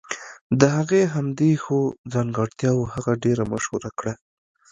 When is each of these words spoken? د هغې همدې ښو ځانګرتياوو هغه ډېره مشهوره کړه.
د 0.59 0.61
هغې 0.77 1.01
همدې 1.13 1.51
ښو 1.63 1.79
ځانګرتياوو 2.13 2.89
هغه 2.93 3.13
ډېره 3.23 3.43
مشهوره 3.53 3.89
کړه. 3.99 4.13